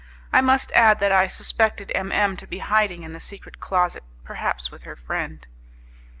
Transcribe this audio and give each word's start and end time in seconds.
I 0.33 0.41
must 0.41 0.71
add 0.71 0.97
that 0.99 1.11
I 1.11 1.27
suspected 1.27 1.91
M 1.93 2.11
M 2.11 2.35
to 2.37 2.47
be 2.47 2.57
hiding 2.57 3.03
in 3.03 3.13
the 3.13 3.19
secret 3.19 3.59
closet, 3.59 4.03
perhaps 4.23 4.71
with 4.71 4.81
her 4.81 4.95
friend. 4.95 5.45